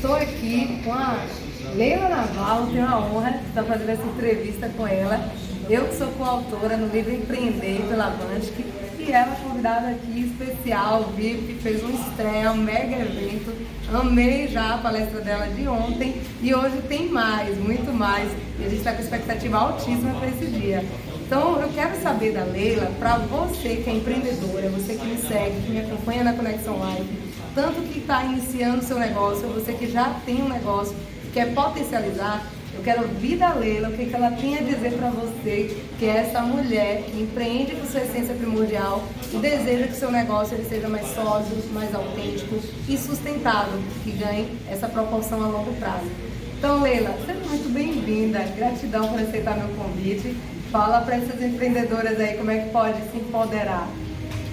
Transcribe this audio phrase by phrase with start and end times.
[0.00, 1.26] estou aqui com a
[1.76, 5.30] Leila Naval, tenho a honra de estar fazendo essa entrevista com ela.
[5.68, 8.64] Eu que sou coautora no livro Empreender pela Bantic
[8.98, 13.54] e ela convidada aqui especial, VIP, fez um estreia, um mega evento.
[13.92, 18.32] Amei já a palestra dela de ontem e hoje tem mais, muito mais.
[18.58, 20.82] E a gente está com expectativa altíssima para esse dia.
[21.26, 25.60] Então eu quero saber da Leila, para você que é empreendedora, você que me segue,
[25.60, 29.90] que me acompanha na Conexão Live, tanto que está iniciando seu negócio, ou você que
[29.90, 30.96] já tem um negócio,
[31.32, 32.44] quer potencializar,
[32.74, 36.06] eu quero ouvir da Leila o que, que ela tem a dizer para você, que
[36.06, 39.02] é essa mulher que empreende com sua essência primordial
[39.32, 42.58] e deseja que seu negócio ele seja mais sólido, mais autêntico
[42.88, 46.08] e sustentável, que ganhe essa proporção a longo prazo.
[46.56, 48.38] Então, Leila, seja muito bem-vinda.
[48.56, 50.36] Gratidão por aceitar meu convite.
[50.70, 53.88] Fala para essas empreendedoras aí como é que pode se empoderar.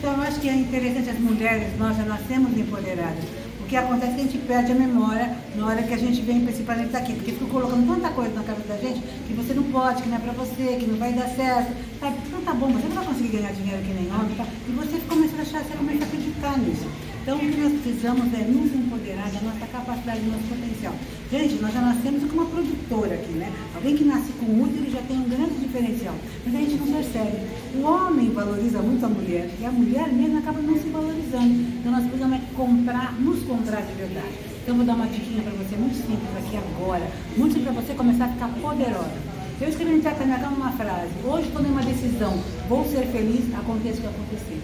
[0.00, 3.22] Então, eu acho que é interessante as mulheres, nós já nascemos empoderadas.
[3.60, 6.22] O que acontece é que a gente perde a memória na hora que a gente
[6.22, 8.98] vem esse planeta aqui, porque ficou colocando tanta coisa na cabeça da gente
[9.28, 11.76] que você não pode, que não é para você, que não vai dar certo.
[12.00, 12.16] Sabe?
[12.26, 14.46] Então tá bom, você não vai conseguir ganhar dinheiro que nem homem, tá?
[14.66, 16.88] e você começa a achar, você começa a acreditar nisso.
[17.22, 20.94] Então, o que nós precisamos é nos empoderar da nossa capacidade, do nosso potencial.
[21.30, 23.52] Gente, nós já nascemos com uma produtora aqui, né?
[23.74, 26.14] Alguém que nasce com ele já tem um grande diferencial.
[26.46, 27.36] Mas a gente não percebe.
[27.76, 31.60] O homem valoriza muito a mulher e a mulher mesmo acaba não se valorizando.
[31.78, 34.34] Então, nós precisamos é comprar, nos comprar de verdade.
[34.62, 37.06] Então, vou dar uma diquinha para você muito simples aqui agora.
[37.36, 39.40] Muito para você começar a ficar poderosa.
[39.60, 41.12] Eu escrevi no cama uma frase.
[41.22, 42.32] Hoje tomei uma decisão.
[42.66, 44.58] Vou ser feliz, aconteça o que acontecer.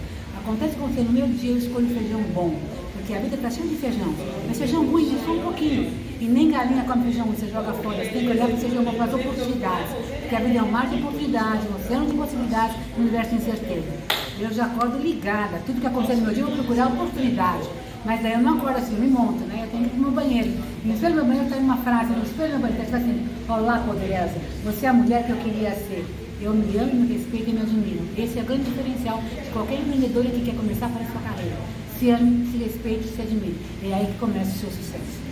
[0.46, 2.54] Acontece com você, no meu dia eu escolho feijão bom,
[2.92, 4.14] porque a vida está cheia de feijão.
[4.46, 5.92] Mas feijão ruim, só um pouquinho.
[6.20, 7.96] E nem galinha come feijão você joga fora.
[7.96, 9.88] Você tem que olhar para o feijão para as oportunidades.
[10.20, 13.36] Porque a vida é um mar de oportunidades, um oceano de possibilidades, um universo de
[13.42, 13.86] incerteza.
[14.38, 15.60] Eu já acordo ligada.
[15.66, 17.68] Tudo que acontece no meu dia eu vou procurar oportunidade.
[18.04, 19.64] Mas aí eu não acordo assim, me monto, né?
[19.64, 20.52] Eu tenho que ir pro meu banheiro.
[20.84, 23.26] No espelho do meu banheiro tem uma frase, no espelho do meu banheiro está assim,
[23.48, 26.25] olá poderosa, você é a mulher que eu queria ser.
[26.40, 28.04] Eu me amo, me respeito e me admiro.
[28.16, 31.56] Esse é o grande diferencial de qualquer empreendedora que quer começar para a sua carreira.
[31.98, 33.56] Se ame, se respeite, se admire.
[33.82, 35.26] É aí que começa o seu sucesso.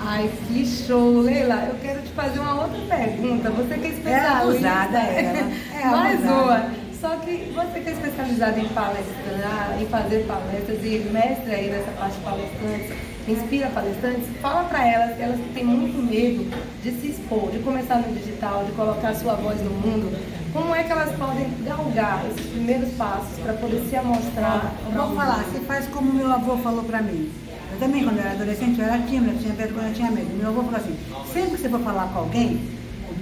[0.00, 1.66] Ai, que show, Leila.
[1.68, 3.50] Eu quero te fazer uma outra pergunta.
[3.50, 4.68] Você que é especialista.
[5.76, 5.88] É ela.
[5.88, 6.70] É Mais uma.
[7.00, 11.90] Só que você que é especializada em palestrar, em fazer palestras e mestre aí nessa
[11.92, 12.96] parte de palestrantes,
[13.32, 16.48] inspira palestrantes, fala para elas, elas que têm muito medo
[16.82, 20.16] de se expor, de começar no digital, de colocar sua voz no mundo,
[20.52, 24.72] como é que elas podem galgar esses primeiros passos para poder se amostrar?
[24.86, 27.30] Eu vou falar, você faz como meu avô falou para mim.
[27.72, 30.34] Eu também, quando eu era adolescente, eu era tímida, tinha vergonha, tinha medo.
[30.34, 30.96] Meu avô falou assim,
[31.32, 32.60] sempre que você for falar com alguém,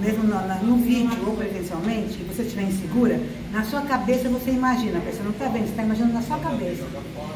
[0.00, 3.20] mesmo no, no vídeo ou presencialmente, e você estiver insegura,
[3.52, 6.84] na sua cabeça você imagina, pessoa não está vendo, você está imaginando na sua cabeça.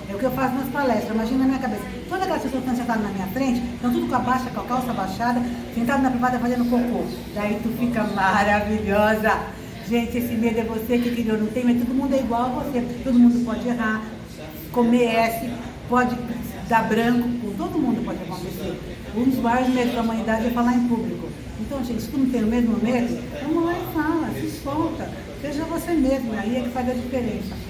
[0.09, 1.83] É o que eu faço nas palestras, imagina na minha cabeça.
[2.09, 4.61] Todas aquelas pessoas que estão sentadas na minha frente, estão tudo com a baixa, com
[4.61, 5.43] a calça baixada,
[5.75, 7.05] sentado na privada fazendo cocô.
[7.35, 9.39] Daí tu fica maravilhosa.
[9.89, 12.49] Gente, esse medo é você que criou, não tem medo, todo mundo é igual a
[12.49, 14.03] você, todo mundo pode errar,
[14.71, 15.51] comer S,
[15.89, 16.15] pode
[16.69, 18.05] dar branco, todo mundo.
[19.19, 21.29] Um dos maiores medos da humanidade é falar em público.
[21.61, 25.11] Então, gente, se tu não tem o mesmo medo, vamos lá e fala, se solta,
[25.43, 27.68] seja você mesmo, aí é que faz a diferença.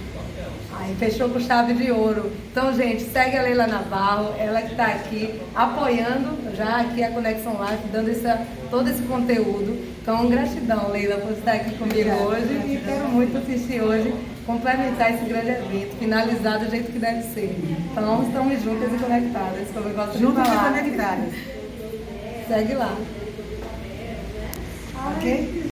[0.80, 2.30] Aí fechou com chave de ouro.
[2.50, 7.58] Então, gente, segue a Leila Navarro, ela que está aqui apoiando já aqui a Conexão
[7.58, 8.40] Live, dando essa,
[8.70, 9.76] todo esse conteúdo.
[10.00, 14.14] Então, gratidão, Leila, por estar aqui comigo hoje e quero muito assistir hoje,
[14.46, 17.54] complementar esse grande evento, finalizar do jeito que deve ser.
[17.92, 20.70] Então, estamos juntas e conectadas, como eu gosto Juntas de falar.
[20.78, 21.32] e conectadas.
[22.48, 22.96] Segue lá.
[25.16, 25.62] Ok?